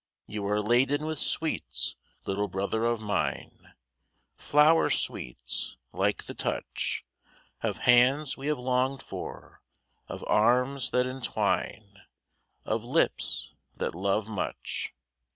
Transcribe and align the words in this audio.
You 0.25 0.47
are 0.47 0.61
laden 0.63 1.05
with 1.05 1.19
sweets, 1.19 1.95
little 2.25 2.47
brother 2.47 2.85
of 2.85 2.99
mine, 3.01 3.75
Flower 4.35 4.89
sweets, 4.89 5.77
like 5.93 6.23
the 6.23 6.33
touch 6.33 7.05
Of 7.61 7.77
hands 7.85 8.35
we 8.35 8.47
have 8.47 8.57
longed 8.57 9.03
for, 9.03 9.61
of 10.07 10.23
arms 10.25 10.89
that 10.89 11.05
entwine, 11.05 12.01
Of 12.65 12.83
lips 12.83 13.53
that 13.77 13.93
love 13.93 14.27
much. 14.27 14.91